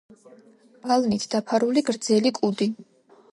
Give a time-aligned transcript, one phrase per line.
[0.85, 2.71] ბალნით დაფარული გრძელი კუდი.